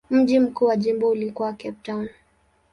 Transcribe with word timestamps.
Mji 0.09 0.39
mkuu 0.39 0.65
wa 0.65 0.75
jimbo 0.77 1.09
ulikuwa 1.09 1.51
Cape 1.53 1.75
Town. 1.83 2.09